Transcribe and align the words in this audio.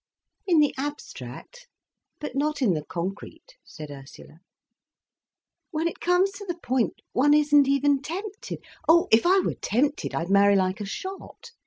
"In 0.47 0.57
the 0.57 0.73
abstract 0.79 1.67
but 2.19 2.35
not 2.35 2.59
in 2.63 2.73
the 2.73 2.83
concrete," 2.83 3.55
said 3.63 3.91
Ursula. 3.91 4.39
"When 5.69 5.87
it 5.87 5.99
comes 5.99 6.31
to 6.31 6.45
the 6.47 6.57
point, 6.57 7.01
one 7.13 7.35
isn't 7.35 7.67
even 7.67 8.01
tempted—oh, 8.01 9.09
if 9.11 9.27
I 9.27 9.41
were 9.41 9.53
tempted, 9.53 10.15
I'd 10.15 10.31
marry 10.31 10.55
like 10.55 10.81
a 10.81 10.85
shot. 10.85 11.51